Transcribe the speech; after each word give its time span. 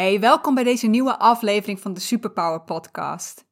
Hey, 0.00 0.20
welkom 0.20 0.54
bij 0.54 0.64
deze 0.64 0.86
nieuwe 0.86 1.18
aflevering 1.18 1.80
van 1.80 1.94
de 1.94 2.00
Superpower 2.00 2.62
Podcast. 2.62 3.44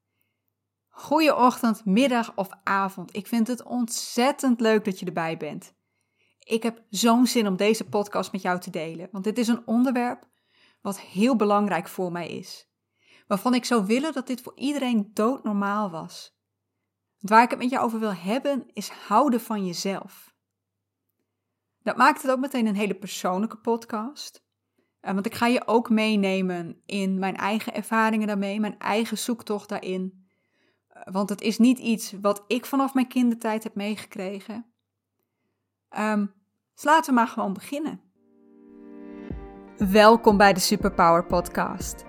Goeieochtend, 0.88 1.84
middag 1.84 2.32
of 2.36 2.48
avond. 2.62 3.16
Ik 3.16 3.26
vind 3.26 3.46
het 3.46 3.62
ontzettend 3.62 4.60
leuk 4.60 4.84
dat 4.84 4.98
je 4.98 5.06
erbij 5.06 5.36
bent. 5.36 5.74
Ik 6.38 6.62
heb 6.62 6.82
zo'n 6.90 7.26
zin 7.26 7.46
om 7.46 7.56
deze 7.56 7.84
podcast 7.84 8.32
met 8.32 8.42
jou 8.42 8.60
te 8.60 8.70
delen, 8.70 9.08
want 9.12 9.24
dit 9.24 9.38
is 9.38 9.48
een 9.48 9.66
onderwerp 9.66 10.28
wat 10.80 11.00
heel 11.00 11.36
belangrijk 11.36 11.88
voor 11.88 12.12
mij 12.12 12.28
is. 12.28 12.68
Waarvan 13.26 13.54
ik 13.54 13.64
zou 13.64 13.86
willen 13.86 14.12
dat 14.12 14.26
dit 14.26 14.40
voor 14.40 14.52
iedereen 14.56 15.10
doodnormaal 15.14 15.90
was. 15.90 16.38
Want 17.18 17.32
waar 17.32 17.42
ik 17.42 17.50
het 17.50 17.58
met 17.58 17.70
jou 17.70 17.84
over 17.84 18.00
wil 18.00 18.14
hebben, 18.14 18.66
is 18.72 18.88
houden 18.88 19.40
van 19.40 19.66
jezelf. 19.66 20.34
Dat 21.82 21.96
maakt 21.96 22.22
het 22.22 22.30
ook 22.30 22.40
meteen 22.40 22.66
een 22.66 22.76
hele 22.76 22.94
persoonlijke 22.94 23.56
podcast. 23.56 24.46
Eh, 25.00 25.14
want 25.14 25.26
ik 25.26 25.34
ga 25.34 25.46
je 25.46 25.66
ook 25.66 25.90
meenemen 25.90 26.82
in 26.86 27.18
mijn 27.18 27.36
eigen 27.36 27.74
ervaringen 27.74 28.26
daarmee, 28.26 28.60
mijn 28.60 28.78
eigen 28.78 29.18
zoektocht 29.18 29.68
daarin. 29.68 30.26
Eh, 30.88 31.02
want 31.12 31.28
het 31.28 31.40
is 31.40 31.58
niet 31.58 31.78
iets 31.78 32.12
wat 32.20 32.44
ik 32.46 32.64
vanaf 32.64 32.94
mijn 32.94 33.08
kindertijd 33.08 33.62
heb 33.62 33.74
meegekregen. 33.74 34.66
Um, 35.98 36.32
dus 36.74 36.84
laten 36.84 37.14
we 37.14 37.20
maar 37.20 37.28
gewoon 37.28 37.52
beginnen. 37.52 38.00
Welkom 39.76 40.36
bij 40.36 40.52
de 40.52 40.60
Superpower 40.60 41.24
Podcast. 41.26 42.04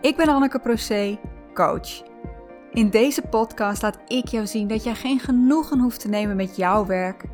Ik 0.00 0.16
ben 0.16 0.28
Anneke 0.28 0.58
Procé, 0.58 1.20
coach. 1.54 2.02
In 2.70 2.90
deze 2.90 3.22
podcast 3.22 3.82
laat 3.82 3.98
ik 4.06 4.28
jou 4.28 4.46
zien 4.46 4.68
dat 4.68 4.84
jij 4.84 4.94
geen 4.94 5.20
genoegen 5.20 5.78
hoeft 5.78 6.00
te 6.00 6.08
nemen 6.08 6.36
met 6.36 6.56
jouw 6.56 6.86
werk 6.86 7.24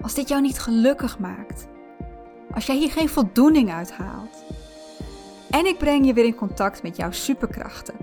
als 0.00 0.14
dit 0.14 0.28
jou 0.28 0.40
niet 0.40 0.58
gelukkig 0.58 1.18
maakt. 1.18 1.68
Als 2.50 2.66
jij 2.66 2.76
hier 2.76 2.90
geen 2.90 3.08
voldoening 3.08 3.72
uit 3.72 3.92
haalt. 3.92 4.44
En 5.50 5.66
ik 5.66 5.78
breng 5.78 6.06
je 6.06 6.12
weer 6.12 6.24
in 6.24 6.34
contact 6.34 6.82
met 6.82 6.96
jouw 6.96 7.10
superkrachten, 7.10 7.96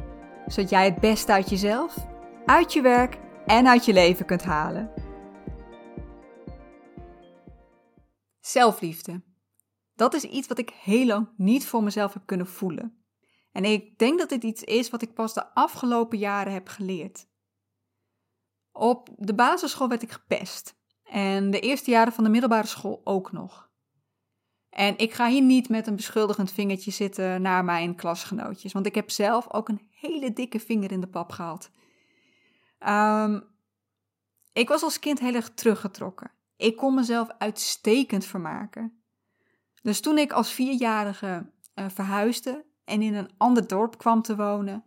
zodat 0.47 0.69
jij 0.69 0.85
het 0.85 0.99
beste 0.99 1.31
uit 1.31 1.49
jezelf, 1.49 1.95
uit 2.45 2.73
je 2.73 2.81
werk 2.81 3.17
en 3.45 3.67
uit 3.67 3.85
je 3.85 3.93
leven 3.93 4.25
kunt 4.25 4.43
halen. 4.43 4.91
Zelfliefde. 8.39 9.23
Dat 9.95 10.13
is 10.13 10.23
iets 10.23 10.47
wat 10.47 10.57
ik 10.57 10.69
heel 10.69 11.05
lang 11.05 11.29
niet 11.37 11.65
voor 11.65 11.83
mezelf 11.83 12.13
heb 12.13 12.23
kunnen 12.25 12.47
voelen. 12.47 13.05
En 13.51 13.63
ik 13.63 13.97
denk 13.97 14.19
dat 14.19 14.29
dit 14.29 14.43
iets 14.43 14.63
is 14.63 14.89
wat 14.89 15.01
ik 15.01 15.13
pas 15.13 15.33
de 15.33 15.53
afgelopen 15.53 16.17
jaren 16.17 16.53
heb 16.53 16.67
geleerd. 16.67 17.27
Op 18.71 19.09
de 19.17 19.35
basisschool 19.35 19.87
werd 19.87 20.01
ik 20.01 20.11
gepest. 20.11 20.75
En 21.03 21.51
de 21.51 21.59
eerste 21.59 21.91
jaren 21.91 22.13
van 22.13 22.23
de 22.23 22.29
middelbare 22.29 22.67
school 22.67 23.01
ook 23.03 23.31
nog. 23.31 23.69
En 24.75 24.97
ik 24.97 25.13
ga 25.13 25.27
hier 25.27 25.41
niet 25.41 25.69
met 25.69 25.87
een 25.87 25.95
beschuldigend 25.95 26.51
vingertje 26.51 26.91
zitten 26.91 27.41
naar 27.41 27.65
mijn 27.65 27.95
klasgenootjes, 27.95 28.73
want 28.73 28.85
ik 28.85 28.95
heb 28.95 29.09
zelf 29.09 29.53
ook 29.53 29.69
een 29.69 29.89
hele 29.91 30.33
dikke 30.33 30.59
vinger 30.59 30.91
in 30.91 31.01
de 31.01 31.07
pap 31.07 31.31
gehad. 31.31 31.71
Um, 32.87 33.43
ik 34.53 34.67
was 34.67 34.83
als 34.83 34.99
kind 34.99 35.19
heel 35.19 35.33
erg 35.33 35.53
teruggetrokken. 35.53 36.31
Ik 36.57 36.75
kon 36.75 36.93
mezelf 36.93 37.29
uitstekend 37.37 38.25
vermaken. 38.25 39.03
Dus 39.81 40.01
toen 40.01 40.17
ik 40.17 40.31
als 40.31 40.51
vierjarige 40.51 41.51
uh, 41.75 41.85
verhuisde 41.89 42.65
en 42.85 43.01
in 43.01 43.13
een 43.13 43.31
ander 43.37 43.67
dorp 43.67 43.97
kwam 43.97 44.21
te 44.21 44.35
wonen, 44.35 44.83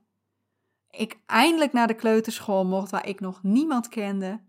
ik 0.90 1.18
eindelijk 1.26 1.72
naar 1.72 1.86
de 1.86 1.94
kleuterschool 1.94 2.66
mocht 2.66 2.90
waar 2.90 3.06
ik 3.06 3.20
nog 3.20 3.42
niemand 3.42 3.88
kende, 3.88 4.40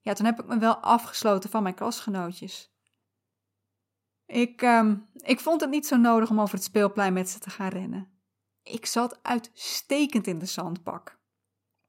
ja, 0.00 0.12
toen 0.12 0.26
heb 0.26 0.40
ik 0.40 0.46
me 0.46 0.58
wel 0.58 0.76
afgesloten 0.76 1.50
van 1.50 1.62
mijn 1.62 1.74
klasgenootjes. 1.74 2.74
Ik, 4.26 4.62
um, 4.62 5.08
ik 5.12 5.40
vond 5.40 5.60
het 5.60 5.70
niet 5.70 5.86
zo 5.86 5.96
nodig 5.96 6.30
om 6.30 6.40
over 6.40 6.54
het 6.54 6.64
speelplein 6.64 7.12
met 7.12 7.28
ze 7.28 7.38
te 7.38 7.50
gaan 7.50 7.68
rennen. 7.68 8.20
Ik 8.62 8.86
zat 8.86 9.22
uitstekend 9.22 10.26
in 10.26 10.38
de 10.38 10.46
zandbak. 10.46 11.18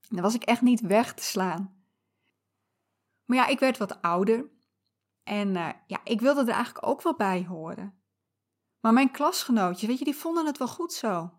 Dan 0.10 0.22
was 0.22 0.36
ik 0.36 0.44
echt 0.44 0.62
niet 0.62 0.82
weg 0.82 1.14
te 1.14 1.24
slaan. 1.24 1.86
Maar 3.26 3.38
ja, 3.38 3.48
ik 3.48 3.60
werd 3.60 3.78
wat 3.78 4.02
ouder. 4.02 4.50
En 5.24 5.56
uh, 5.56 5.70
ja, 5.88 6.00
ik 6.04 6.22
wilde 6.22 6.42
er 6.42 6.48
eigenlijk 6.48 6.88
ook 6.88 7.02
wel 7.02 7.16
bij 7.16 7.46
horen. 7.46 8.02
Maar 8.80 8.94
mijn 8.94 9.12
klasgenootjes, 9.12 9.90
weet 9.90 10.00
je, 10.00 10.06
die 10.06 10.16
vonden 10.16 10.46
het 10.46 10.58
wel 10.58 10.68
goed 10.68 10.94
zo. 10.94 11.32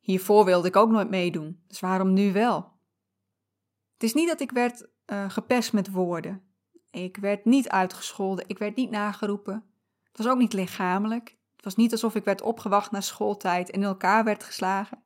Hiervoor 0.00 0.44
wilde 0.44 0.68
ik 0.68 0.76
ook 0.76 0.90
nooit 0.90 1.10
meedoen, 1.10 1.64
dus 1.66 1.80
waarom 1.80 2.12
nu 2.12 2.32
wel? 2.32 2.78
Het 3.92 4.02
is 4.02 4.14
niet 4.14 4.28
dat 4.28 4.40
ik 4.40 4.50
werd 4.50 4.88
uh, 5.06 5.30
gepest 5.30 5.72
met 5.72 5.90
woorden. 5.90 6.54
Ik 6.90 7.16
werd 7.16 7.44
niet 7.44 7.68
uitgescholden, 7.68 8.48
ik 8.48 8.58
werd 8.58 8.76
niet 8.76 8.90
nageroepen. 8.90 9.69
Het 10.12 10.18
was 10.18 10.26
ook 10.26 10.38
niet 10.38 10.52
lichamelijk. 10.52 11.38
Het 11.56 11.64
was 11.64 11.76
niet 11.76 11.92
alsof 11.92 12.14
ik 12.14 12.24
werd 12.24 12.42
opgewacht 12.42 12.90
na 12.90 13.00
schooltijd 13.00 13.70
en 13.70 13.80
in 13.80 13.86
elkaar 13.86 14.24
werd 14.24 14.44
geslagen. 14.44 15.02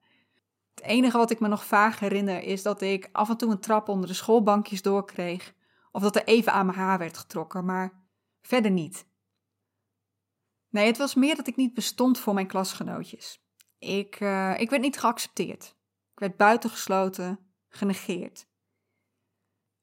Het 0.74 0.84
enige 0.84 1.16
wat 1.16 1.30
ik 1.30 1.40
me 1.40 1.48
nog 1.48 1.64
vaag 1.64 2.00
herinner 2.00 2.42
is 2.42 2.62
dat 2.62 2.80
ik 2.80 3.08
af 3.12 3.28
en 3.28 3.36
toe 3.36 3.50
een 3.50 3.60
trap 3.60 3.88
onder 3.88 4.08
de 4.08 4.14
schoolbankjes 4.14 4.82
doorkreeg. 4.82 5.54
Of 5.92 6.02
dat 6.02 6.16
er 6.16 6.24
even 6.24 6.52
aan 6.52 6.66
mijn 6.66 6.78
haar 6.78 6.98
werd 6.98 7.18
getrokken, 7.18 7.64
maar 7.64 8.02
verder 8.42 8.70
niet. 8.70 9.06
Nee, 10.68 10.86
het 10.86 10.98
was 10.98 11.14
meer 11.14 11.36
dat 11.36 11.46
ik 11.46 11.56
niet 11.56 11.74
bestond 11.74 12.18
voor 12.18 12.34
mijn 12.34 12.46
klasgenootjes. 12.46 13.42
Ik, 13.78 14.20
uh, 14.20 14.60
ik 14.60 14.70
werd 14.70 14.82
niet 14.82 14.98
geaccepteerd. 14.98 15.64
Ik 16.12 16.18
werd 16.18 16.36
buitengesloten, 16.36 17.38
genegeerd. 17.68 18.46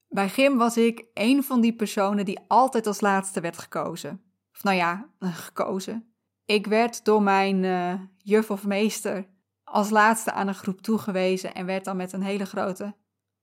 Bij 0.08 0.28
gym 0.28 0.56
was 0.56 0.76
ik 0.76 1.04
een 1.14 1.42
van 1.44 1.60
die 1.60 1.76
personen 1.76 2.24
die 2.24 2.40
altijd 2.48 2.86
als 2.86 3.00
laatste 3.00 3.40
werd 3.40 3.58
gekozen. 3.58 4.31
Of 4.52 4.62
nou 4.62 4.76
ja, 4.76 5.08
gekozen. 5.20 6.14
Ik 6.44 6.66
werd 6.66 7.04
door 7.04 7.22
mijn 7.22 7.62
uh, 7.62 8.00
juf 8.16 8.50
of 8.50 8.66
meester 8.66 9.26
als 9.64 9.90
laatste 9.90 10.32
aan 10.32 10.48
een 10.48 10.54
groep 10.54 10.80
toegewezen 10.80 11.54
en 11.54 11.66
werd 11.66 11.84
dan 11.84 11.96
met 11.96 12.12
een 12.12 12.22
hele 12.22 12.46
grote 12.46 12.94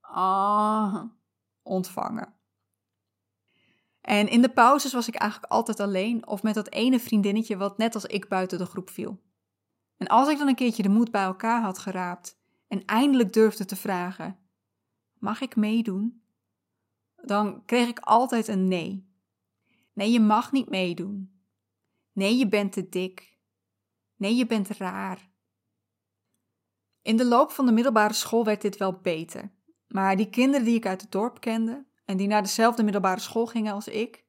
ah 0.01 1.03
ontvangen. 1.63 2.33
En 4.01 4.27
in 4.27 4.41
de 4.41 4.49
pauzes 4.49 4.93
was 4.93 5.07
ik 5.07 5.15
eigenlijk 5.15 5.51
altijd 5.51 5.79
alleen 5.79 6.27
of 6.27 6.43
met 6.43 6.53
dat 6.53 6.69
ene 6.69 6.99
vriendinnetje 6.99 7.57
wat 7.57 7.77
net 7.77 7.95
als 7.95 8.05
ik 8.05 8.27
buiten 8.27 8.57
de 8.57 8.65
groep 8.65 8.89
viel. 8.89 9.21
En 9.97 10.07
als 10.07 10.29
ik 10.29 10.37
dan 10.37 10.47
een 10.47 10.55
keertje 10.55 10.83
de 10.83 10.89
moed 10.89 11.11
bij 11.11 11.23
elkaar 11.23 11.61
had 11.61 11.79
geraapt 11.79 12.39
en 12.67 12.85
eindelijk 12.85 13.33
durfde 13.33 13.65
te 13.65 13.75
vragen: 13.75 14.39
Mag 15.13 15.41
ik 15.41 15.55
meedoen? 15.55 16.23
Dan 17.15 17.65
kreeg 17.65 17.87
ik 17.87 17.99
altijd 17.99 18.47
een 18.47 18.67
nee. 18.67 19.08
Nee, 19.99 20.11
je 20.11 20.19
mag 20.19 20.51
niet 20.51 20.69
meedoen. 20.69 21.41
Nee, 22.11 22.37
je 22.37 22.47
bent 22.47 22.71
te 22.71 22.89
dik. 22.89 23.39
Nee, 24.15 24.35
je 24.35 24.45
bent 24.45 24.67
raar. 24.67 25.31
In 27.01 27.17
de 27.17 27.25
loop 27.25 27.51
van 27.51 27.65
de 27.65 27.71
middelbare 27.71 28.13
school 28.13 28.45
werd 28.45 28.61
dit 28.61 28.77
wel 28.77 28.99
beter. 28.99 29.51
Maar 29.87 30.17
die 30.17 30.29
kinderen 30.29 30.65
die 30.65 30.75
ik 30.75 30.85
uit 30.85 31.01
het 31.01 31.11
dorp 31.11 31.39
kende 31.39 31.85
en 32.05 32.17
die 32.17 32.27
naar 32.27 32.41
dezelfde 32.41 32.83
middelbare 32.83 33.19
school 33.19 33.45
gingen 33.45 33.73
als 33.73 33.87
ik, 33.87 34.25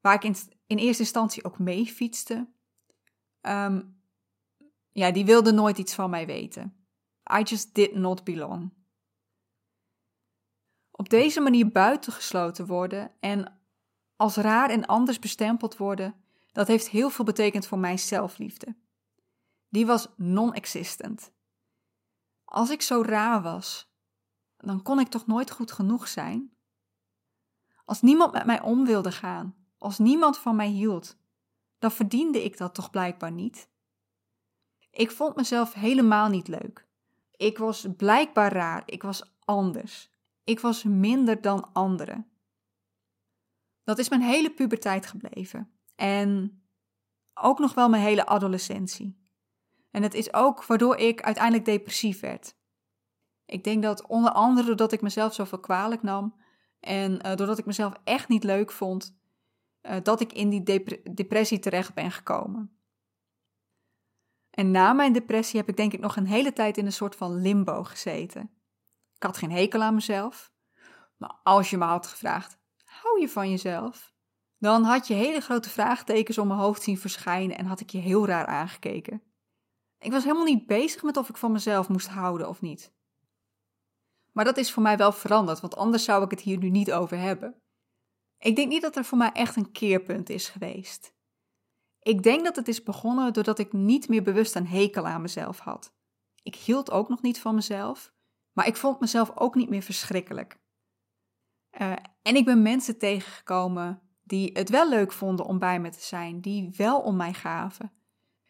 waar 0.00 0.14
ik 0.14 0.24
in, 0.24 0.36
in 0.66 0.78
eerste 0.78 1.02
instantie 1.02 1.44
ook 1.44 1.58
mee 1.58 1.86
fietste, 1.86 2.52
um, 3.40 4.02
ja, 4.92 5.10
die 5.10 5.24
wilden 5.24 5.54
nooit 5.54 5.78
iets 5.78 5.94
van 5.94 6.10
mij 6.10 6.26
weten. 6.26 6.86
I 7.38 7.42
just 7.42 7.74
did 7.74 7.94
not 7.94 8.24
belong. 8.24 8.72
Op 10.90 11.08
deze 11.08 11.40
manier 11.40 11.68
buitengesloten 11.68 12.66
worden 12.66 13.14
en 13.20 13.58
als 14.24 14.36
raar 14.36 14.70
en 14.70 14.86
anders 14.86 15.18
bestempeld 15.18 15.76
worden, 15.76 16.14
dat 16.52 16.66
heeft 16.66 16.88
heel 16.88 17.10
veel 17.10 17.24
betekend 17.24 17.66
voor 17.66 17.78
mijn 17.78 17.98
zelfliefde. 17.98 18.76
Die 19.68 19.86
was 19.86 20.08
non-existent. 20.16 21.32
Als 22.44 22.70
ik 22.70 22.82
zo 22.82 23.02
raar 23.02 23.42
was, 23.42 23.92
dan 24.56 24.82
kon 24.82 25.00
ik 25.00 25.08
toch 25.08 25.26
nooit 25.26 25.50
goed 25.50 25.72
genoeg 25.72 26.08
zijn? 26.08 26.52
Als 27.84 28.02
niemand 28.02 28.32
met 28.32 28.44
mij 28.46 28.60
om 28.60 28.84
wilde 28.84 29.12
gaan, 29.12 29.54
als 29.78 29.98
niemand 29.98 30.38
van 30.38 30.56
mij 30.56 30.68
hield, 30.68 31.16
dan 31.78 31.92
verdiende 31.92 32.44
ik 32.44 32.56
dat 32.58 32.74
toch 32.74 32.90
blijkbaar 32.90 33.32
niet? 33.32 33.68
Ik 34.90 35.10
vond 35.10 35.36
mezelf 35.36 35.72
helemaal 35.72 36.28
niet 36.28 36.48
leuk. 36.48 36.86
Ik 37.36 37.58
was 37.58 37.86
blijkbaar 37.96 38.52
raar, 38.52 38.82
ik 38.86 39.02
was 39.02 39.34
anders. 39.44 40.10
Ik 40.44 40.60
was 40.60 40.82
minder 40.82 41.40
dan 41.40 41.72
anderen. 41.72 42.33
Dat 43.84 43.98
is 43.98 44.08
mijn 44.08 44.22
hele 44.22 44.50
puberteit 44.50 45.06
gebleven. 45.06 45.72
En 45.94 46.62
ook 47.34 47.58
nog 47.58 47.74
wel 47.74 47.88
mijn 47.88 48.02
hele 48.02 48.26
adolescentie. 48.26 49.22
En 49.90 50.02
het 50.02 50.14
is 50.14 50.32
ook 50.32 50.64
waardoor 50.64 50.96
ik 50.96 51.22
uiteindelijk 51.22 51.64
depressief 51.64 52.20
werd. 52.20 52.56
Ik 53.46 53.64
denk 53.64 53.82
dat 53.82 54.06
onder 54.06 54.32
andere 54.32 54.66
doordat 54.66 54.92
ik 54.92 55.00
mezelf 55.00 55.34
zoveel 55.34 55.60
kwalijk 55.60 56.02
nam 56.02 56.34
en 56.80 57.12
uh, 57.12 57.34
doordat 57.34 57.58
ik 57.58 57.66
mezelf 57.66 57.94
echt 58.04 58.28
niet 58.28 58.44
leuk 58.44 58.70
vond, 58.70 59.16
uh, 59.82 59.96
dat 60.02 60.20
ik 60.20 60.32
in 60.32 60.48
die 60.48 60.62
dep 60.62 61.16
depressie 61.16 61.58
terecht 61.58 61.94
ben 61.94 62.10
gekomen. 62.10 62.78
En 64.50 64.70
na 64.70 64.92
mijn 64.92 65.12
depressie 65.12 65.58
heb 65.58 65.68
ik 65.68 65.76
denk 65.76 65.92
ik 65.92 66.00
nog 66.00 66.16
een 66.16 66.26
hele 66.26 66.52
tijd 66.52 66.76
in 66.76 66.86
een 66.86 66.92
soort 66.92 67.16
van 67.16 67.40
limbo 67.40 67.84
gezeten. 67.84 68.50
Ik 69.14 69.22
had 69.22 69.36
geen 69.36 69.50
hekel 69.50 69.82
aan 69.82 69.94
mezelf, 69.94 70.52
maar 71.16 71.40
als 71.42 71.70
je 71.70 71.76
me 71.76 71.84
had 71.84 72.06
gevraagd: 72.06 72.58
je 73.20 73.28
van 73.28 73.50
jezelf? 73.50 74.12
Dan 74.58 74.82
had 74.82 75.06
je 75.06 75.14
hele 75.14 75.40
grote 75.40 75.70
vraagtekens 75.70 76.38
om 76.38 76.46
mijn 76.46 76.60
hoofd 76.60 76.82
zien 76.82 76.98
verschijnen 76.98 77.58
en 77.58 77.66
had 77.66 77.80
ik 77.80 77.90
je 77.90 77.98
heel 77.98 78.26
raar 78.26 78.46
aangekeken. 78.46 79.22
Ik 79.98 80.12
was 80.12 80.22
helemaal 80.22 80.44
niet 80.44 80.66
bezig 80.66 81.02
met 81.02 81.16
of 81.16 81.28
ik 81.28 81.36
van 81.36 81.52
mezelf 81.52 81.88
moest 81.88 82.08
houden 82.08 82.48
of 82.48 82.60
niet. 82.60 82.92
Maar 84.32 84.44
dat 84.44 84.56
is 84.56 84.72
voor 84.72 84.82
mij 84.82 84.96
wel 84.96 85.12
veranderd, 85.12 85.60
want 85.60 85.76
anders 85.76 86.04
zou 86.04 86.24
ik 86.24 86.30
het 86.30 86.40
hier 86.40 86.58
nu 86.58 86.70
niet 86.70 86.92
over 86.92 87.18
hebben. 87.18 87.62
Ik 88.38 88.56
denk 88.56 88.68
niet 88.68 88.82
dat 88.82 88.96
er 88.96 89.04
voor 89.04 89.18
mij 89.18 89.32
echt 89.32 89.56
een 89.56 89.72
keerpunt 89.72 90.30
is 90.30 90.48
geweest. 90.48 91.14
Ik 92.00 92.22
denk 92.22 92.44
dat 92.44 92.56
het 92.56 92.68
is 92.68 92.82
begonnen 92.82 93.32
doordat 93.32 93.58
ik 93.58 93.72
niet 93.72 94.08
meer 94.08 94.22
bewust 94.22 94.54
een 94.54 94.66
hekel 94.66 95.06
aan 95.06 95.22
mezelf 95.22 95.58
had. 95.58 95.94
Ik 96.42 96.54
hield 96.54 96.90
ook 96.90 97.08
nog 97.08 97.22
niet 97.22 97.40
van 97.40 97.54
mezelf, 97.54 98.12
maar 98.52 98.66
ik 98.66 98.76
vond 98.76 99.00
mezelf 99.00 99.36
ook 99.36 99.54
niet 99.54 99.68
meer 99.68 99.82
verschrikkelijk. 99.82 100.58
Uh, 101.80 101.92
en 102.22 102.36
ik 102.36 102.44
ben 102.44 102.62
mensen 102.62 102.98
tegengekomen 102.98 104.00
die 104.22 104.50
het 104.52 104.68
wel 104.68 104.88
leuk 104.88 105.12
vonden 105.12 105.46
om 105.46 105.58
bij 105.58 105.80
me 105.80 105.90
te 105.90 106.02
zijn, 106.02 106.40
die 106.40 106.74
wel 106.76 107.00
om 107.00 107.16
mij 107.16 107.32
gaven. 107.32 107.92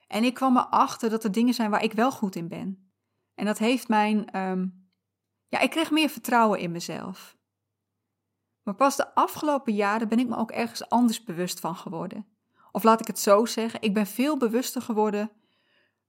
En 0.07 0.25
ik 0.25 0.35
kwam 0.35 0.57
erachter 0.57 1.11
dat 1.11 1.25
er 1.25 1.33
dingen 1.33 1.55
zijn 1.55 1.71
waar 1.71 1.83
ik 1.83 1.93
wel 1.93 2.13
goed 2.13 2.37
in 2.37 2.49
ben. 2.49 2.93
En 3.35 3.45
dat 3.45 3.59
heeft 3.59 3.89
mijn. 3.89 4.39
Um, 4.39 4.89
ja, 5.49 5.59
ik 5.59 5.71
kreeg 5.71 5.91
meer 5.91 6.09
vertrouwen 6.09 6.59
in 6.59 6.73
mezelf. 6.73 7.37
Maar 8.63 8.75
pas 8.75 8.97
de 8.97 9.15
afgelopen 9.15 9.75
jaren 9.75 10.09
ben 10.09 10.19
ik 10.19 10.29
me 10.29 10.37
ook 10.37 10.51
ergens 10.51 10.89
anders 10.89 11.23
bewust 11.23 11.61
van 11.61 11.77
geworden. 11.77 12.27
Of 12.73 12.83
laat 12.83 13.01
ik 13.01 13.07
het 13.07 13.19
zo 13.19 13.45
zeggen, 13.45 13.83
ik 13.83 13.95
ben 13.95 14.07
veel 14.07 14.37
bewuster 14.37 14.83
geworden 14.83 15.31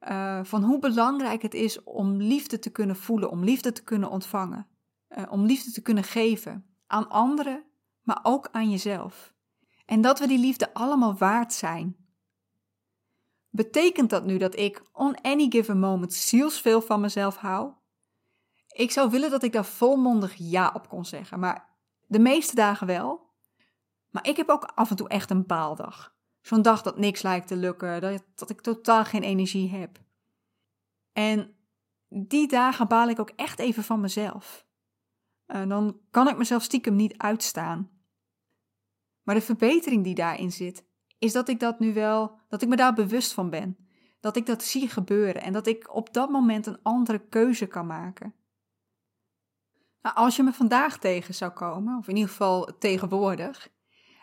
uh, 0.07 0.43
van 0.43 0.63
hoe 0.63 0.79
belangrijk 0.79 1.41
het 1.41 1.53
is 1.53 1.83
om 1.83 2.15
liefde 2.15 2.59
te 2.59 2.69
kunnen 2.69 2.95
voelen, 2.95 3.29
om 3.29 3.43
liefde 3.43 3.71
te 3.71 3.83
kunnen 3.83 4.09
ontvangen, 4.09 4.67
uh, 5.09 5.23
om 5.29 5.45
liefde 5.45 5.71
te 5.71 5.81
kunnen 5.81 6.03
geven 6.03 6.74
aan 6.87 7.09
anderen, 7.09 7.63
maar 8.01 8.19
ook 8.23 8.49
aan 8.51 8.69
jezelf. 8.69 9.33
En 9.85 10.01
dat 10.01 10.19
we 10.19 10.27
die 10.27 10.39
liefde 10.39 10.73
allemaal 10.73 11.15
waard 11.17 11.53
zijn. 11.53 11.95
Betekent 13.49 14.09
dat 14.09 14.25
nu 14.25 14.37
dat 14.37 14.55
ik 14.55 14.83
on 14.93 15.21
any 15.21 15.45
given 15.49 15.79
moment 15.79 16.13
zielsveel 16.13 16.81
van 16.81 17.01
mezelf 17.01 17.35
hou? 17.35 17.71
Ik 18.67 18.91
zou 18.91 19.09
willen 19.09 19.29
dat 19.29 19.43
ik 19.43 19.51
daar 19.51 19.65
volmondig 19.65 20.33
ja 20.37 20.71
op 20.73 20.89
kon 20.89 21.05
zeggen, 21.05 21.39
maar 21.39 21.69
de 22.07 22.19
meeste 22.19 22.55
dagen 22.55 22.87
wel. 22.87 23.29
Maar 24.09 24.27
ik 24.27 24.37
heb 24.37 24.49
ook 24.49 24.63
af 24.63 24.89
en 24.89 24.95
toe 24.95 25.07
echt 25.07 25.29
een 25.29 25.45
baaldag. 25.45 26.15
Zo'n 26.41 26.61
dag 26.61 26.81
dat 26.81 26.97
niks 26.97 27.21
lijkt 27.21 27.47
te 27.47 27.55
lukken, 27.55 28.01
dat, 28.01 28.23
dat 28.35 28.49
ik 28.49 28.61
totaal 28.61 29.05
geen 29.05 29.23
energie 29.23 29.69
heb. 29.69 29.99
En 31.13 31.55
die 32.09 32.47
dagen 32.47 32.87
baal 32.87 33.09
ik 33.09 33.19
ook 33.19 33.31
echt 33.35 33.59
even 33.59 33.83
van 33.83 33.99
mezelf. 33.99 34.64
En 35.45 35.69
dan 35.69 35.99
kan 36.11 36.27
ik 36.27 36.37
mezelf 36.37 36.63
stiekem 36.63 36.95
niet 36.95 37.17
uitstaan. 37.17 37.89
Maar 39.23 39.35
de 39.35 39.41
verbetering 39.41 40.03
die 40.03 40.15
daarin 40.15 40.51
zit, 40.51 40.85
is 41.19 41.31
dat 41.31 41.47
ik 41.47 41.59
dat 41.59 41.79
nu 41.79 41.93
wel, 41.93 42.39
dat 42.49 42.61
ik 42.61 42.67
me 42.67 42.75
daar 42.75 42.93
bewust 42.93 43.33
van 43.33 43.49
ben. 43.49 43.77
Dat 44.19 44.35
ik 44.35 44.45
dat 44.45 44.63
zie 44.63 44.89
gebeuren 44.89 45.41
en 45.41 45.53
dat 45.53 45.67
ik 45.67 45.95
op 45.95 46.13
dat 46.13 46.29
moment 46.29 46.65
een 46.65 46.79
andere 46.83 47.27
keuze 47.27 47.65
kan 47.65 47.87
maken. 47.87 48.33
Nou, 50.01 50.15
als 50.15 50.35
je 50.35 50.43
me 50.43 50.53
vandaag 50.53 50.97
tegen 50.97 51.33
zou 51.33 51.51
komen, 51.51 51.97
of 51.97 52.07
in 52.07 52.15
ieder 52.15 52.29
geval 52.29 52.77
tegenwoordig, 52.77 53.69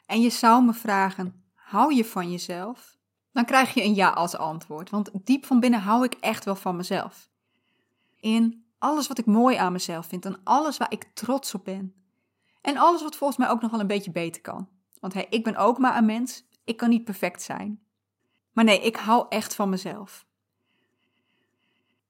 en 0.06 0.20
je 0.20 0.30
zou 0.30 0.64
me 0.64 0.72
vragen: 0.72 1.44
hou 1.54 1.94
je 1.94 2.04
van 2.04 2.30
jezelf? 2.30 2.96
Dan 3.32 3.44
krijg 3.44 3.74
je 3.74 3.82
een 3.82 3.94
ja 3.94 4.10
als 4.10 4.36
antwoord, 4.36 4.90
want 4.90 5.10
diep 5.12 5.46
van 5.46 5.60
binnen 5.60 5.80
hou 5.80 6.04
ik 6.04 6.14
echt 6.14 6.44
wel 6.44 6.56
van 6.56 6.76
mezelf. 6.76 7.30
In 8.16 8.61
alles 8.82 9.06
wat 9.06 9.18
ik 9.18 9.26
mooi 9.26 9.56
aan 9.56 9.72
mezelf 9.72 10.06
vind 10.06 10.24
en 10.24 10.40
alles 10.44 10.76
waar 10.76 10.92
ik 10.92 11.10
trots 11.14 11.54
op 11.54 11.64
ben. 11.64 11.94
En 12.60 12.76
alles 12.76 13.02
wat 13.02 13.16
volgens 13.16 13.38
mij 13.38 13.48
ook 13.48 13.60
nog 13.60 13.70
wel 13.70 13.80
een 13.80 13.86
beetje 13.86 14.10
beter 14.10 14.40
kan. 14.40 14.68
Want 15.00 15.12
hey, 15.12 15.26
ik 15.30 15.44
ben 15.44 15.56
ook 15.56 15.78
maar 15.78 15.96
een 15.96 16.04
mens, 16.04 16.44
ik 16.64 16.76
kan 16.76 16.88
niet 16.88 17.04
perfect 17.04 17.42
zijn. 17.42 17.82
Maar 18.52 18.64
nee, 18.64 18.80
ik 18.80 18.96
hou 18.96 19.26
echt 19.28 19.54
van 19.54 19.68
mezelf. 19.68 20.26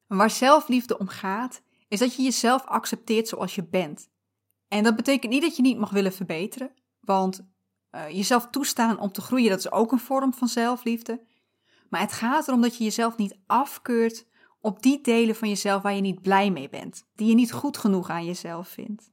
waar 0.06 0.30
zelfliefde 0.30 0.98
om 0.98 1.08
gaat, 1.08 1.62
is 1.88 1.98
dat 1.98 2.14
je 2.14 2.22
jezelf 2.22 2.64
accepteert 2.64 3.28
zoals 3.28 3.54
je 3.54 3.64
bent. 3.64 4.10
En 4.68 4.82
dat 4.82 4.96
betekent 4.96 5.32
niet 5.32 5.42
dat 5.42 5.56
je 5.56 5.62
niet 5.62 5.78
mag 5.78 5.90
willen 5.90 6.12
verbeteren, 6.12 6.74
want 7.00 7.46
uh, 7.90 8.08
jezelf 8.08 8.48
toestaan 8.50 8.98
om 8.98 9.12
te 9.12 9.20
groeien, 9.20 9.50
dat 9.50 9.58
is 9.58 9.72
ook 9.72 9.92
een 9.92 9.98
vorm 9.98 10.34
van 10.34 10.48
zelfliefde. 10.48 11.22
Maar 11.88 12.00
het 12.00 12.12
gaat 12.12 12.48
erom 12.48 12.60
dat 12.60 12.76
je 12.76 12.84
jezelf 12.84 13.16
niet 13.16 13.38
afkeurt 13.46 14.26
op 14.62 14.82
die 14.82 15.00
delen 15.00 15.36
van 15.36 15.48
jezelf 15.48 15.82
waar 15.82 15.94
je 15.94 16.00
niet 16.00 16.22
blij 16.22 16.50
mee 16.50 16.68
bent, 16.68 17.04
die 17.14 17.28
je 17.28 17.34
niet 17.34 17.52
goed 17.52 17.76
genoeg 17.76 18.10
aan 18.10 18.24
jezelf 18.24 18.68
vindt. 18.68 19.10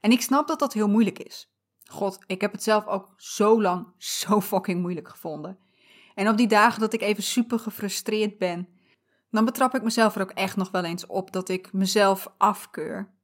En 0.00 0.10
ik 0.10 0.20
snap 0.20 0.48
dat 0.48 0.58
dat 0.58 0.72
heel 0.72 0.88
moeilijk 0.88 1.18
is. 1.18 1.52
God, 1.84 2.18
ik 2.26 2.40
heb 2.40 2.52
het 2.52 2.62
zelf 2.62 2.86
ook 2.86 3.14
zo 3.16 3.62
lang 3.62 3.92
zo 4.22 4.40
fucking 4.40 4.80
moeilijk 4.80 5.08
gevonden. 5.08 5.58
En 6.14 6.28
op 6.28 6.36
die 6.36 6.48
dagen 6.48 6.80
dat 6.80 6.92
ik 6.92 7.00
even 7.02 7.22
super 7.22 7.58
gefrustreerd 7.58 8.38
ben, 8.38 8.68
dan 9.30 9.44
betrap 9.44 9.74
ik 9.74 9.82
mezelf 9.82 10.14
er 10.14 10.22
ook 10.22 10.30
echt 10.30 10.56
nog 10.56 10.70
wel 10.70 10.84
eens 10.84 11.06
op 11.06 11.32
dat 11.32 11.48
ik 11.48 11.72
mezelf 11.72 12.34
afkeur. 12.38 13.16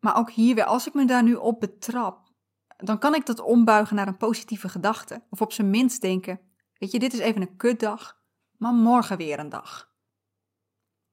Maar 0.00 0.16
ook 0.16 0.30
hier 0.30 0.54
weer, 0.54 0.64
als 0.64 0.86
ik 0.86 0.94
me 0.94 1.04
daar 1.04 1.22
nu 1.22 1.34
op 1.34 1.60
betrap, 1.60 2.32
dan 2.76 2.98
kan 2.98 3.14
ik 3.14 3.26
dat 3.26 3.40
ombuigen 3.40 3.96
naar 3.96 4.08
een 4.08 4.16
positieve 4.16 4.68
gedachte. 4.68 5.24
Of 5.30 5.40
op 5.40 5.52
zijn 5.52 5.70
minst 5.70 6.00
denken: 6.00 6.40
Weet 6.78 6.90
je, 6.90 6.98
dit 6.98 7.12
is 7.12 7.18
even 7.18 7.40
een 7.40 7.56
kutdag, 7.56 8.20
maar 8.56 8.72
morgen 8.72 9.16
weer 9.16 9.38
een 9.38 9.48
dag. 9.48 9.94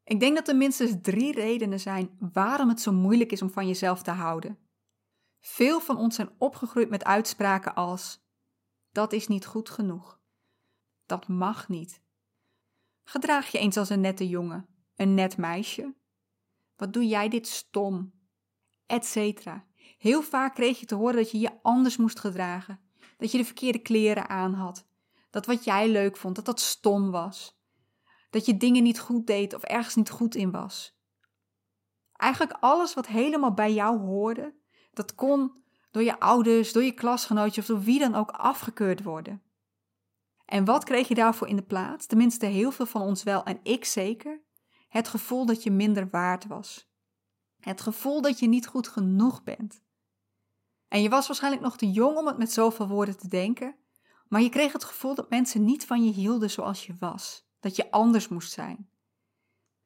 Ik 0.03 0.19
denk 0.19 0.35
dat 0.35 0.47
er 0.47 0.55
minstens 0.55 0.95
drie 1.01 1.33
redenen 1.33 1.79
zijn 1.79 2.17
waarom 2.33 2.69
het 2.69 2.81
zo 2.81 2.91
moeilijk 2.91 3.31
is 3.31 3.41
om 3.41 3.49
van 3.49 3.67
jezelf 3.67 4.01
te 4.01 4.11
houden. 4.11 4.57
Veel 5.39 5.79
van 5.79 5.97
ons 5.97 6.15
zijn 6.15 6.29
opgegroeid 6.37 6.89
met 6.89 7.03
uitspraken 7.03 7.75
als: 7.75 8.25
Dat 8.91 9.13
is 9.13 9.27
niet 9.27 9.45
goed 9.45 9.69
genoeg. 9.69 10.19
Dat 11.05 11.27
mag 11.27 11.69
niet. 11.69 12.01
Gedraag 13.03 13.47
je 13.47 13.57
eens 13.57 13.77
als 13.77 13.89
een 13.89 14.01
nette 14.01 14.27
jongen, 14.27 14.67
een 14.95 15.13
net 15.13 15.37
meisje. 15.37 15.93
Wat 16.75 16.93
doe 16.93 17.07
jij 17.07 17.29
dit 17.29 17.47
stom? 17.47 18.13
Etcetera. 18.85 19.65
Heel 19.97 20.21
vaak 20.21 20.55
kreeg 20.55 20.79
je 20.79 20.85
te 20.85 20.95
horen 20.95 21.15
dat 21.15 21.31
je 21.31 21.39
je 21.39 21.61
anders 21.61 21.97
moest 21.97 22.19
gedragen, 22.19 22.79
dat 23.17 23.31
je 23.31 23.37
de 23.37 23.45
verkeerde 23.45 23.79
kleren 23.79 24.29
aan 24.29 24.53
had, 24.53 24.87
dat 25.29 25.45
wat 25.45 25.63
jij 25.63 25.89
leuk 25.89 26.17
vond, 26.17 26.35
dat 26.35 26.45
dat 26.45 26.59
stom 26.59 27.11
was, 27.11 27.57
dat 28.33 28.45
je 28.45 28.57
dingen 28.57 28.83
niet 28.83 28.99
goed 28.99 29.27
deed 29.27 29.53
of 29.53 29.63
ergens 29.63 29.95
niet 29.95 30.09
goed 30.09 30.35
in 30.35 30.51
was. 30.51 30.97
Eigenlijk 32.13 32.57
alles 32.59 32.93
wat 32.93 33.07
helemaal 33.07 33.53
bij 33.53 33.73
jou 33.73 33.99
hoorde, 33.99 34.55
dat 34.93 35.15
kon 35.15 35.63
door 35.91 36.03
je 36.03 36.19
ouders, 36.19 36.71
door 36.71 36.83
je 36.83 36.91
klasgenootjes 36.91 37.69
of 37.69 37.75
door 37.75 37.85
wie 37.85 37.99
dan 37.99 38.15
ook 38.15 38.31
afgekeurd 38.31 39.03
worden. 39.03 39.41
En 40.45 40.65
wat 40.65 40.83
kreeg 40.83 41.07
je 41.07 41.15
daarvoor 41.15 41.47
in 41.47 41.55
de 41.55 41.63
plaats? 41.63 42.05
Tenminste, 42.05 42.45
heel 42.45 42.71
veel 42.71 42.85
van 42.85 43.01
ons 43.01 43.23
wel 43.23 43.43
en 43.43 43.59
ik 43.63 43.85
zeker. 43.85 44.41
Het 44.89 45.07
gevoel 45.07 45.45
dat 45.45 45.63
je 45.63 45.71
minder 45.71 46.09
waard 46.09 46.47
was. 46.47 46.89
Het 47.59 47.81
gevoel 47.81 48.21
dat 48.21 48.39
je 48.39 48.47
niet 48.47 48.67
goed 48.67 48.87
genoeg 48.87 49.43
bent. 49.43 49.83
En 50.87 51.01
je 51.01 51.09
was 51.09 51.27
waarschijnlijk 51.27 51.63
nog 51.63 51.77
te 51.77 51.91
jong 51.91 52.17
om 52.17 52.27
het 52.27 52.37
met 52.37 52.51
zoveel 52.51 52.87
woorden 52.87 53.17
te 53.17 53.27
denken, 53.27 53.75
maar 54.27 54.41
je 54.41 54.49
kreeg 54.49 54.73
het 54.73 54.83
gevoel 54.83 55.15
dat 55.15 55.29
mensen 55.29 55.63
niet 55.63 55.85
van 55.85 56.05
je 56.05 56.11
hielden 56.11 56.49
zoals 56.49 56.85
je 56.85 56.95
was, 56.99 57.47
dat 57.63 57.75
je 57.75 57.91
anders 57.91 58.27
moest 58.27 58.51
zijn. 58.51 58.89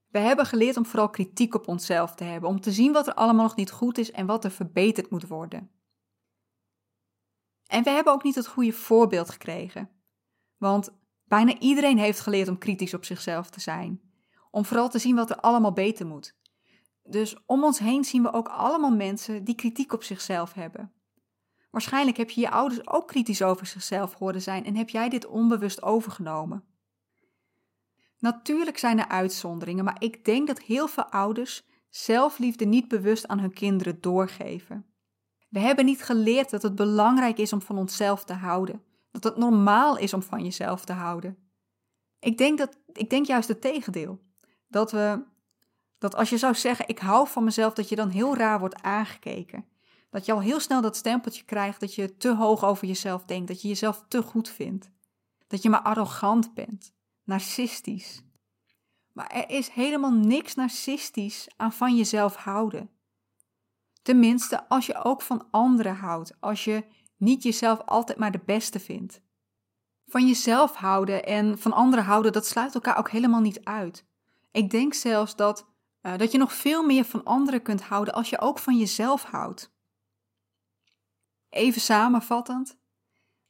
We 0.07 0.19
hebben 0.19 0.45
geleerd 0.45 0.77
om 0.77 0.85
vooral 0.85 1.09
kritiek 1.09 1.55
op 1.55 1.67
onszelf 1.67 2.15
te 2.15 2.23
hebben, 2.23 2.49
om 2.49 2.61
te 2.61 2.71
zien 2.71 2.91
wat 2.91 3.07
er 3.07 3.13
allemaal 3.13 3.43
nog 3.43 3.55
niet 3.55 3.71
goed 3.71 3.97
is 3.97 4.11
en 4.11 4.25
wat 4.25 4.43
er 4.43 4.51
verbeterd 4.51 5.09
moet 5.09 5.27
worden. 5.27 5.71
En 7.67 7.83
we 7.83 7.89
hebben 7.89 8.13
ook 8.13 8.23
niet 8.23 8.35
het 8.35 8.47
goede 8.47 8.73
voorbeeld 8.73 9.29
gekregen. 9.29 9.89
Want 10.57 10.89
bijna 11.23 11.59
iedereen 11.59 11.97
heeft 11.97 12.19
geleerd 12.19 12.47
om 12.47 12.57
kritisch 12.57 12.93
op 12.93 13.05
zichzelf 13.05 13.49
te 13.49 13.59
zijn, 13.59 14.01
om 14.51 14.65
vooral 14.65 14.89
te 14.89 14.99
zien 14.99 15.15
wat 15.15 15.29
er 15.29 15.39
allemaal 15.39 15.73
beter 15.73 16.07
moet. 16.07 16.35
Dus 17.03 17.45
om 17.45 17.63
ons 17.63 17.79
heen 17.79 18.03
zien 18.03 18.23
we 18.23 18.33
ook 18.33 18.47
allemaal 18.47 18.95
mensen 18.95 19.43
die 19.43 19.55
kritiek 19.55 19.93
op 19.93 20.03
zichzelf 20.03 20.53
hebben. 20.53 20.91
Waarschijnlijk 21.71 22.17
heb 22.17 22.29
je 22.29 22.41
je 22.41 22.49
ouders 22.49 22.87
ook 22.87 23.07
kritisch 23.07 23.41
over 23.41 23.65
zichzelf 23.65 24.13
horen 24.13 24.41
zijn 24.41 24.65
en 24.65 24.75
heb 24.75 24.89
jij 24.89 25.09
dit 25.09 25.25
onbewust 25.25 25.81
overgenomen. 25.81 26.76
Natuurlijk 28.19 28.77
zijn 28.77 28.99
er 28.99 29.07
uitzonderingen, 29.07 29.83
maar 29.83 29.95
ik 29.99 30.25
denk 30.25 30.47
dat 30.47 30.59
heel 30.59 30.87
veel 30.87 31.05
ouders 31.05 31.65
zelfliefde 31.89 32.65
niet 32.65 32.87
bewust 32.87 33.27
aan 33.27 33.39
hun 33.39 33.53
kinderen 33.53 34.01
doorgeven. 34.01 34.85
We 35.49 35.59
hebben 35.59 35.85
niet 35.85 36.03
geleerd 36.03 36.49
dat 36.49 36.61
het 36.61 36.75
belangrijk 36.75 37.37
is 37.37 37.53
om 37.53 37.61
van 37.61 37.77
onszelf 37.77 38.23
te 38.23 38.33
houden, 38.33 38.83
dat 39.11 39.23
het 39.23 39.37
normaal 39.37 39.97
is 39.97 40.13
om 40.13 40.21
van 40.21 40.43
jezelf 40.43 40.85
te 40.85 40.93
houden. 40.93 41.37
Ik 42.19 42.37
denk, 42.37 42.57
dat, 42.57 42.77
ik 42.93 43.09
denk 43.09 43.25
juist 43.25 43.47
het 43.47 43.61
tegendeel. 43.61 44.19
Dat, 44.67 44.91
we, 44.91 45.23
dat 45.97 46.15
als 46.15 46.29
je 46.29 46.37
zou 46.37 46.55
zeggen, 46.55 46.87
ik 46.87 46.99
hou 46.99 47.27
van 47.27 47.43
mezelf, 47.43 47.73
dat 47.73 47.89
je 47.89 47.95
dan 47.95 48.09
heel 48.09 48.35
raar 48.35 48.59
wordt 48.59 48.81
aangekeken. 48.81 49.65
Dat 50.09 50.25
je 50.25 50.31
al 50.31 50.41
heel 50.41 50.59
snel 50.59 50.81
dat 50.81 50.95
stempeltje 50.95 51.43
krijgt 51.43 51.79
dat 51.79 51.95
je 51.95 52.17
te 52.17 52.35
hoog 52.35 52.65
over 52.65 52.87
jezelf 52.87 53.23
denkt, 53.23 53.47
dat 53.47 53.61
je 53.61 53.67
jezelf 53.67 54.05
te 54.07 54.21
goed 54.21 54.49
vindt. 54.49 54.91
Dat 55.47 55.61
je 55.61 55.69
maar 55.69 55.81
arrogant 55.81 56.53
bent 56.53 56.95
narcistisch. 57.27 58.21
Maar 59.13 59.27
er 59.27 59.49
is 59.49 59.69
helemaal 59.69 60.11
niks 60.11 60.55
narcistisch 60.55 61.47
aan 61.57 61.73
van 61.73 61.95
jezelf 61.95 62.35
houden. 62.35 62.89
Tenminste, 64.01 64.69
als 64.69 64.85
je 64.85 65.03
ook 65.03 65.21
van 65.21 65.47
anderen 65.51 65.95
houdt, 65.95 66.33
als 66.39 66.63
je 66.63 66.85
niet 67.17 67.43
jezelf 67.43 67.79
altijd 67.85 68.17
maar 68.17 68.31
de 68.31 68.41
beste 68.45 68.79
vindt. 68.79 69.21
Van 70.05 70.27
jezelf 70.27 70.75
houden 70.75 71.25
en 71.25 71.59
van 71.59 71.73
anderen 71.73 72.05
houden, 72.05 72.31
dat 72.31 72.45
sluit 72.45 72.73
elkaar 72.73 72.97
ook 72.97 73.09
helemaal 73.09 73.41
niet 73.41 73.65
uit. 73.65 74.05
Ik 74.51 74.69
denk 74.69 74.93
zelfs 74.93 75.35
dat, 75.35 75.67
uh, 76.01 76.17
dat 76.17 76.31
je 76.31 76.37
nog 76.37 76.53
veel 76.53 76.83
meer 76.83 77.05
van 77.05 77.23
anderen 77.23 77.61
kunt 77.61 77.81
houden 77.81 78.13
als 78.13 78.29
je 78.29 78.39
ook 78.39 78.59
van 78.59 78.77
jezelf 78.77 79.23
houdt. 79.23 79.71
Even 81.49 81.81
samenvattend. 81.81 82.77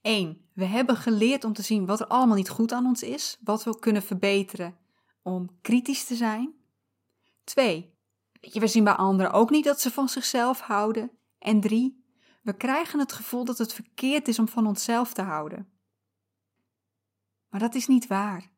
1. 0.01 0.46
We 0.57 0.65
hebben 0.65 0.95
geleerd 0.95 1.43
om 1.43 1.53
te 1.53 1.61
zien 1.61 1.85
wat 1.85 1.99
er 1.99 2.07
allemaal 2.07 2.35
niet 2.35 2.49
goed 2.49 2.71
aan 2.71 2.85
ons 2.85 3.03
is, 3.03 3.37
wat 3.43 3.63
we 3.63 3.79
kunnen 3.79 4.03
verbeteren 4.03 4.77
om 5.21 5.49
kritisch 5.61 6.05
te 6.05 6.15
zijn. 6.15 6.53
2. 7.43 7.93
We 8.39 8.67
zien 8.67 8.83
bij 8.83 8.93
anderen 8.93 9.31
ook 9.31 9.49
niet 9.49 9.63
dat 9.63 9.81
ze 9.81 9.91
van 9.91 10.09
zichzelf 10.09 10.59
houden. 10.59 11.11
En 11.39 11.61
3. 11.61 12.03
We 12.41 12.53
krijgen 12.53 12.99
het 12.99 13.11
gevoel 13.11 13.45
dat 13.45 13.57
het 13.57 13.73
verkeerd 13.73 14.27
is 14.27 14.39
om 14.39 14.47
van 14.47 14.67
onszelf 14.67 15.13
te 15.13 15.21
houden. 15.21 15.69
Maar 17.49 17.59
dat 17.59 17.75
is 17.75 17.87
niet 17.87 18.07
waar. 18.07 18.51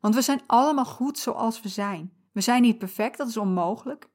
Want 0.00 0.14
we 0.14 0.22
zijn 0.22 0.42
allemaal 0.46 0.84
goed 0.84 1.18
zoals 1.18 1.60
we 1.60 1.68
zijn. 1.68 2.12
We 2.32 2.40
zijn 2.40 2.62
niet 2.62 2.78
perfect, 2.78 3.18
dat 3.18 3.28
is 3.28 3.36
onmogelijk. 3.36 4.08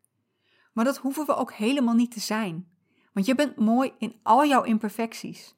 Maar 0.73 0.85
dat 0.85 0.97
hoeven 0.97 1.25
we 1.25 1.35
ook 1.35 1.53
helemaal 1.53 1.95
niet 1.95 2.11
te 2.11 2.19
zijn. 2.19 2.71
Want 3.13 3.25
je 3.25 3.35
bent 3.35 3.55
mooi 3.55 3.93
in 3.97 4.19
al 4.23 4.45
jouw 4.45 4.63
imperfecties. 4.63 5.56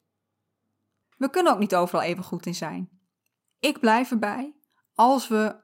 We 1.19 1.29
kunnen 1.29 1.53
ook 1.53 1.59
niet 1.59 1.75
overal 1.75 2.01
even 2.01 2.23
goed 2.23 2.45
in 2.45 2.55
zijn. 2.55 2.89
Ik 3.59 3.79
blijf 3.79 4.11
erbij. 4.11 4.55
Als 4.93 5.27
we 5.27 5.55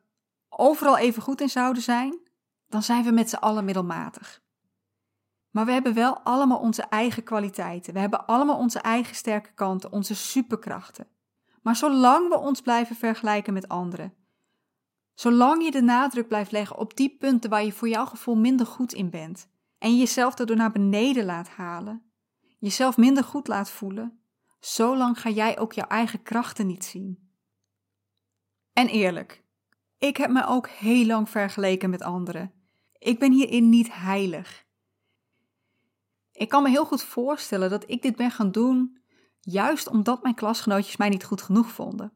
overal 0.50 0.98
even 0.98 1.22
goed 1.22 1.42
in 1.42 1.50
zouden 1.50 1.82
zijn, 1.82 2.20
dan 2.68 2.84
zijn 2.84 3.04
we 3.04 3.12
met 3.12 3.30
z'n 3.30 3.36
allen 3.36 3.66
middelmatig. 3.66 4.44
Maar 5.50 5.66
we 5.66 5.72
hebben 5.72 5.94
wel 5.94 6.20
allemaal 6.20 6.60
onze 6.60 6.82
eigen 6.82 7.24
kwaliteiten. 7.24 7.94
We 7.94 8.00
hebben 8.00 8.26
allemaal 8.26 8.58
onze 8.58 8.80
eigen 8.80 9.16
sterke 9.16 9.54
kanten, 9.54 9.92
onze 9.92 10.16
superkrachten. 10.16 11.08
Maar 11.62 11.76
zolang 11.76 12.30
we 12.30 12.38
ons 12.38 12.62
blijven 12.62 12.96
vergelijken 12.96 13.54
met 13.54 13.68
anderen, 13.68 14.14
zolang 15.14 15.64
je 15.64 15.72
de 15.72 15.82
nadruk 15.82 16.28
blijft 16.28 16.52
leggen 16.52 16.78
op 16.78 16.98
die 16.98 17.18
punten 17.20 17.50
waar 17.50 17.64
je 17.64 17.72
voor 17.72 17.90
jouw 17.90 18.06
gevoel 18.06 18.36
minder 18.36 18.66
goed 18.66 18.94
in 18.94 19.10
bent 19.10 19.50
en 19.78 19.98
jezelf 19.98 20.36
daardoor 20.36 20.56
naar 20.56 20.72
beneden 20.72 21.26
laat 21.26 21.50
halen, 21.50 22.12
jezelf 22.60 22.98
minder 22.98 23.24
goed 23.24 23.48
laat 23.48 23.70
voelen, 23.70 24.25
zolang 24.66 25.20
ga 25.20 25.30
jij 25.30 25.60
ook 25.60 25.74
jouw 25.74 25.88
eigen 25.88 26.24
krachten 26.24 26.68
niet 26.68 26.86
zien. 26.86 27.30
En 28.74 28.88
eerlijk, 28.88 29.44
ik 29.98 30.18
heb 30.18 30.30
me 30.30 30.46
ook 30.46 30.68
heel 30.68 31.06
lang 31.06 31.30
vergeleken 31.30 31.90
met 31.90 32.02
anderen. 32.02 32.54
Ik 32.98 33.20
ben 33.20 33.32
hierin 33.32 33.70
niet 33.70 33.94
heilig. 33.94 34.66
Ik 36.32 36.50
kan 36.50 36.64
me 36.64 36.70
heel 36.70 36.86
goed 36.86 37.04
voorstellen 37.04 37.70
dat 37.70 37.90
ik 37.90 38.02
dit 38.02 38.16
ben 38.16 38.32
gaan 38.32 38.52
doen 38.52 38.98
juist 39.40 39.88
omdat 39.88 40.24
mijn 40.24 40.36
klasgenootjes 40.36 40.98
mij 40.98 41.10
niet 41.10 41.26
goed 41.26 41.42
genoeg 41.42 41.72
vonden. 41.72 42.14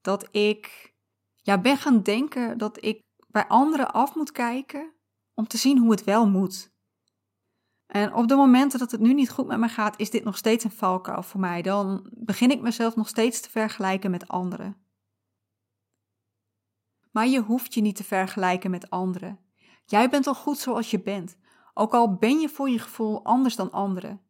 Dat 0.00 0.28
ik 0.30 0.94
ja, 1.36 1.60
ben 1.60 1.76
gaan 1.76 2.02
denken 2.02 2.58
dat 2.58 2.84
ik 2.84 3.02
bij 3.28 3.46
anderen 3.46 3.92
af 3.92 4.14
moet 4.14 4.32
kijken 4.32 4.92
om 5.34 5.46
te 5.46 5.56
zien 5.56 5.78
hoe 5.78 5.90
het 5.90 6.04
wel 6.04 6.28
moet. 6.28 6.73
En 7.86 8.14
op 8.14 8.28
de 8.28 8.36
momenten 8.36 8.78
dat 8.78 8.90
het 8.90 9.00
nu 9.00 9.14
niet 9.14 9.30
goed 9.30 9.46
met 9.46 9.58
me 9.58 9.68
gaat, 9.68 9.98
is 9.98 10.10
dit 10.10 10.24
nog 10.24 10.36
steeds 10.36 10.64
een 10.64 10.70
valkuil 10.70 11.22
voor 11.22 11.40
mij. 11.40 11.62
Dan 11.62 12.10
begin 12.10 12.50
ik 12.50 12.60
mezelf 12.60 12.96
nog 12.96 13.08
steeds 13.08 13.40
te 13.40 13.50
vergelijken 13.50 14.10
met 14.10 14.28
anderen. 14.28 14.76
Maar 17.10 17.26
je 17.26 17.40
hoeft 17.40 17.74
je 17.74 17.80
niet 17.80 17.96
te 17.96 18.04
vergelijken 18.04 18.70
met 18.70 18.90
anderen. 18.90 19.38
Jij 19.84 20.10
bent 20.10 20.26
al 20.26 20.34
goed 20.34 20.58
zoals 20.58 20.90
je 20.90 21.02
bent, 21.02 21.36
ook 21.74 21.94
al 21.94 22.14
ben 22.14 22.40
je 22.40 22.48
voor 22.48 22.70
je 22.70 22.78
gevoel 22.78 23.24
anders 23.24 23.56
dan 23.56 23.70
anderen. 23.70 24.20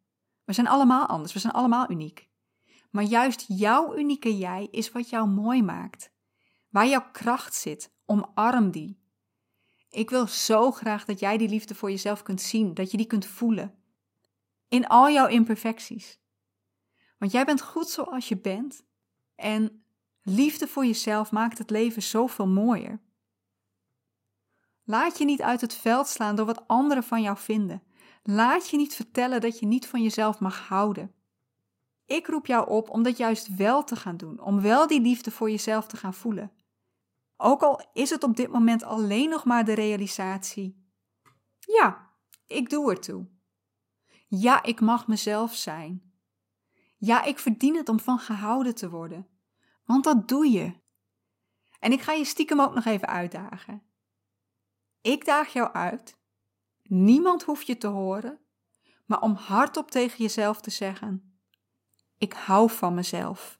We 0.43 0.53
zijn 0.53 0.67
allemaal 0.67 1.05
anders, 1.05 1.33
we 1.33 1.39
zijn 1.39 1.53
allemaal 1.53 1.91
uniek. 1.91 2.29
Maar 2.91 3.03
juist 3.03 3.45
jouw 3.47 3.97
unieke 3.97 4.37
jij 4.37 4.67
is 4.71 4.91
wat 4.91 5.09
jou 5.09 5.27
mooi 5.27 5.63
maakt. 5.63 6.13
Waar 6.69 6.87
jouw 6.87 7.11
kracht 7.11 7.53
zit, 7.53 7.93
omarm 8.05 8.71
die. 8.71 9.04
Ik 9.95 10.09
wil 10.09 10.27
zo 10.27 10.71
graag 10.71 11.05
dat 11.05 11.19
jij 11.19 11.37
die 11.37 11.49
liefde 11.49 11.75
voor 11.75 11.89
jezelf 11.89 12.23
kunt 12.23 12.41
zien, 12.41 12.73
dat 12.73 12.91
je 12.91 12.97
die 12.97 13.05
kunt 13.05 13.25
voelen. 13.25 13.75
In 14.67 14.87
al 14.87 15.09
jouw 15.09 15.27
imperfecties. 15.27 16.19
Want 17.17 17.31
jij 17.31 17.45
bent 17.45 17.61
goed 17.61 17.89
zoals 17.89 18.27
je 18.27 18.37
bent 18.37 18.83
en 19.35 19.83
liefde 20.21 20.67
voor 20.67 20.85
jezelf 20.85 21.31
maakt 21.31 21.57
het 21.57 21.69
leven 21.69 22.01
zoveel 22.01 22.47
mooier. 22.47 22.99
Laat 24.83 25.17
je 25.17 25.25
niet 25.25 25.41
uit 25.41 25.61
het 25.61 25.73
veld 25.73 26.07
slaan 26.07 26.35
door 26.35 26.45
wat 26.45 26.67
anderen 26.67 27.03
van 27.03 27.21
jou 27.21 27.37
vinden. 27.37 27.83
Laat 28.23 28.69
je 28.69 28.77
niet 28.77 28.95
vertellen 28.95 29.41
dat 29.41 29.59
je 29.59 29.65
niet 29.65 29.87
van 29.87 30.03
jezelf 30.03 30.39
mag 30.39 30.67
houden. 30.67 31.13
Ik 32.05 32.27
roep 32.27 32.45
jou 32.45 32.69
op 32.69 32.89
om 32.89 33.03
dat 33.03 33.17
juist 33.17 33.55
wel 33.55 33.83
te 33.83 33.95
gaan 33.95 34.17
doen, 34.17 34.41
om 34.41 34.61
wel 34.61 34.87
die 34.87 35.01
liefde 35.01 35.31
voor 35.31 35.49
jezelf 35.49 35.87
te 35.87 35.97
gaan 35.97 36.13
voelen. 36.13 36.51
Ook 37.37 37.61
al 37.61 37.89
is 37.93 38.09
het 38.09 38.23
op 38.23 38.35
dit 38.35 38.51
moment 38.51 38.83
alleen 38.83 39.29
nog 39.29 39.45
maar 39.45 39.65
de 39.65 39.73
realisatie: 39.73 40.85
ja, 41.59 42.11
ik 42.45 42.69
doe 42.69 42.91
er 42.91 42.99
toe. 42.99 43.27
Ja, 44.27 44.63
ik 44.63 44.81
mag 44.81 45.07
mezelf 45.07 45.55
zijn. 45.55 46.13
Ja, 46.97 47.23
ik 47.23 47.39
verdien 47.39 47.75
het 47.75 47.89
om 47.89 47.99
van 47.99 48.19
gehouden 48.19 48.75
te 48.75 48.89
worden. 48.89 49.27
Want 49.83 50.03
dat 50.03 50.27
doe 50.27 50.51
je. 50.51 50.83
En 51.79 51.91
ik 51.91 52.01
ga 52.01 52.11
je 52.11 52.25
stiekem 52.25 52.61
ook 52.61 52.73
nog 52.73 52.85
even 52.85 53.07
uitdagen. 53.07 53.83
Ik 55.01 55.25
daag 55.25 55.53
jou 55.53 55.73
uit. 55.73 56.17
Niemand 56.83 57.43
hoeft 57.43 57.67
je 57.67 57.77
te 57.77 57.87
horen, 57.87 58.39
maar 59.05 59.21
om 59.21 59.33
hardop 59.33 59.91
tegen 59.91 60.17
jezelf 60.17 60.61
te 60.61 60.69
zeggen: 60.69 61.39
Ik 62.17 62.33
hou 62.33 62.69
van 62.69 62.93
mezelf. 62.93 63.59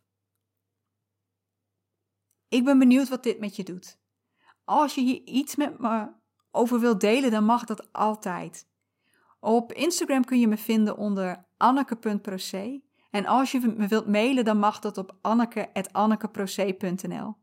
Ik 2.48 2.64
ben 2.64 2.80
benieuwd 2.80 3.10
wat 3.10 3.24
dit 3.24 3.40
met 3.40 3.56
je 3.56 3.64
doet. 3.64 4.00
Als 4.64 4.96
je 4.96 5.02
hier 5.02 5.22
iets 5.24 5.56
met 5.56 5.80
me 5.80 6.10
over 6.52 6.80
wilt 6.80 7.02
delen, 7.02 7.32
dan 7.32 7.46
mag 7.46 7.66
dat 7.66 7.94
altijd. 7.94 8.68
Op 9.40 9.74
Instagram 9.74 10.25
kun 10.25 10.40
je 10.40 10.48
me 10.48 10.58
vinden 10.58 10.98
onder 10.98 11.46
anneke.proce. 11.58 12.84
En 13.10 13.25
als 13.25 13.52
je 13.52 13.60
me 13.60 13.88
wilt 13.88 14.08
mailen, 14.08 14.46
dan 14.46 14.60
mag 14.60 14.80
dat 14.80 14.98
op 14.98 15.18
anneke.annekeproce.nl. 15.22 17.36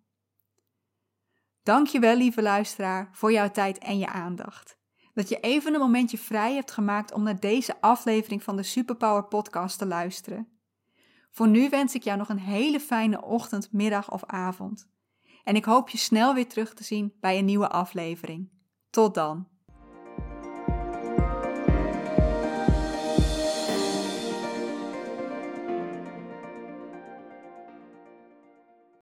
Dankjewel, 1.62 2.16
lieve 2.16 2.42
luisteraar, 2.42 3.08
voor 3.12 3.32
jouw 3.32 3.50
tijd 3.50 3.78
en 3.78 3.98
je 3.98 4.08
aandacht. 4.08 4.80
Dat 5.14 5.28
je 5.28 5.40
even 5.40 5.74
een 5.74 5.80
momentje 5.80 6.18
vrij 6.18 6.54
hebt 6.54 6.70
gemaakt 6.70 7.12
om 7.12 7.22
naar 7.22 7.40
deze 7.40 7.80
aflevering 7.80 8.42
van 8.42 8.56
de 8.56 8.62
Superpower 8.62 9.24
Podcast 9.24 9.78
te 9.78 9.86
luisteren. 9.86 10.51
Voor 11.32 11.48
nu 11.48 11.68
wens 11.68 11.94
ik 11.94 12.02
jou 12.02 12.18
nog 12.18 12.28
een 12.28 12.38
hele 12.38 12.80
fijne 12.80 13.22
ochtend, 13.22 13.72
middag 13.72 14.10
of 14.10 14.24
avond. 14.24 14.88
En 15.44 15.56
ik 15.56 15.64
hoop 15.64 15.88
je 15.88 15.98
snel 15.98 16.34
weer 16.34 16.48
terug 16.48 16.74
te 16.74 16.84
zien 16.84 17.12
bij 17.20 17.38
een 17.38 17.44
nieuwe 17.44 17.68
aflevering. 17.68 18.50
Tot 18.90 19.14
dan. 19.14 19.48